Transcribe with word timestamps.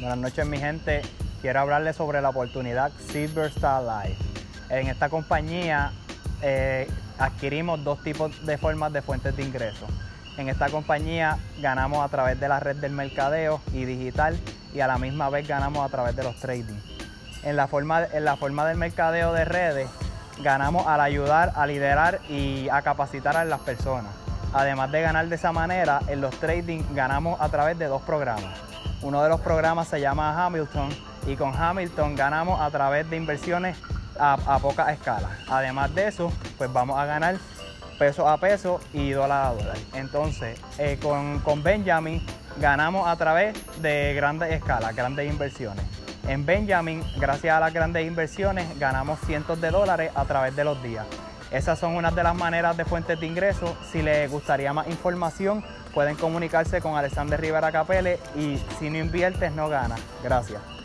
Buenas 0.00 0.18
noches 0.18 0.46
mi 0.46 0.58
gente, 0.58 1.02
quiero 1.42 1.58
hablarles 1.58 1.96
sobre 1.96 2.22
la 2.22 2.28
oportunidad 2.28 2.92
Silver 3.10 3.46
Star 3.46 3.82
Life. 3.82 4.22
En 4.68 4.86
esta 4.86 5.08
compañía 5.08 5.90
eh, 6.40 6.88
adquirimos 7.18 7.82
dos 7.82 8.00
tipos 8.04 8.46
de 8.46 8.58
formas 8.58 8.92
de 8.92 9.02
fuentes 9.02 9.36
de 9.36 9.42
ingresos. 9.42 9.90
En 10.36 10.48
esta 10.48 10.68
compañía 10.68 11.38
ganamos 11.60 12.04
a 12.04 12.08
través 12.10 12.38
de 12.38 12.46
la 12.46 12.60
red 12.60 12.76
del 12.76 12.92
mercadeo 12.92 13.60
y 13.72 13.86
digital 13.86 14.38
y 14.72 14.78
a 14.78 14.86
la 14.86 14.98
misma 14.98 15.30
vez 15.30 15.48
ganamos 15.48 15.84
a 15.84 15.88
través 15.88 16.14
de 16.14 16.22
los 16.22 16.36
trading. 16.36 16.78
En 17.42 17.56
la 17.56 17.66
forma, 17.66 18.04
en 18.04 18.24
la 18.24 18.36
forma 18.36 18.68
del 18.68 18.76
mercadeo 18.76 19.32
de 19.32 19.44
redes 19.44 19.88
ganamos 20.44 20.86
al 20.86 21.00
ayudar 21.00 21.52
a 21.56 21.66
liderar 21.66 22.20
y 22.28 22.68
a 22.68 22.82
capacitar 22.82 23.36
a 23.36 23.44
las 23.44 23.62
personas. 23.62 24.12
Además 24.52 24.92
de 24.92 25.02
ganar 25.02 25.26
de 25.26 25.34
esa 25.34 25.50
manera, 25.50 25.98
en 26.06 26.20
los 26.20 26.38
trading 26.38 26.84
ganamos 26.94 27.40
a 27.40 27.48
través 27.48 27.76
de 27.80 27.86
dos 27.86 28.02
programas. 28.02 28.68
Uno 29.02 29.22
de 29.22 29.28
los 29.28 29.40
programas 29.40 29.88
se 29.88 30.00
llama 30.00 30.44
Hamilton 30.44 30.88
y 31.26 31.36
con 31.36 31.54
Hamilton 31.54 32.16
ganamos 32.16 32.60
a 32.60 32.70
través 32.70 33.08
de 33.08 33.16
inversiones 33.16 33.76
a, 34.18 34.58
poca 34.60 34.92
escala. 34.92 35.28
Además 35.48 35.94
de 35.94 36.08
eso, 36.08 36.32
pues 36.56 36.72
vamos 36.72 36.98
a 36.98 37.04
ganar 37.04 37.36
peso 37.98 38.28
a 38.28 38.38
peso 38.38 38.80
y 38.92 39.10
dólar 39.10 39.46
a 39.46 39.52
dólar. 39.52 39.76
Entonces, 39.94 40.60
eh, 40.78 40.98
con, 41.00 41.38
con 41.40 41.62
Benjamin 41.62 42.24
ganamos 42.60 43.06
a 43.06 43.16
través 43.16 43.56
de 43.80 44.14
grandes 44.14 44.52
escalas, 44.52 44.94
grandes 44.94 45.30
inversiones. 45.30 45.84
En 46.26 46.44
Benjamin, 46.44 47.02
gracias 47.18 47.56
a 47.56 47.60
las 47.60 47.72
grandes 47.72 48.06
inversiones, 48.06 48.78
ganamos 48.78 49.18
cientos 49.20 49.60
de 49.60 49.70
dólares 49.70 50.10
a 50.14 50.24
través 50.24 50.54
de 50.56 50.64
los 50.64 50.82
días. 50.82 51.06
Esas 51.50 51.78
son 51.78 51.96
unas 51.96 52.14
de 52.14 52.22
las 52.22 52.34
maneras 52.34 52.76
de 52.76 52.84
fuentes 52.84 53.18
de 53.18 53.26
ingresos. 53.26 53.70
Si 53.90 54.02
les 54.02 54.30
gustaría 54.30 54.72
más 54.72 54.86
información, 54.88 55.64
pueden 55.94 56.16
comunicarse 56.16 56.80
con 56.80 56.96
Alexander 56.96 57.40
Rivera 57.40 57.72
Capele 57.72 58.18
y 58.36 58.58
si 58.78 58.90
no 58.90 58.98
inviertes, 58.98 59.52
no 59.52 59.68
ganas. 59.68 60.00
Gracias. 60.22 60.77